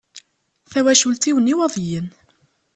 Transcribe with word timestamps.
Tawacult-iw 0.71 1.35
n 1.39 1.51
Iwaḍiyen. 1.53 2.07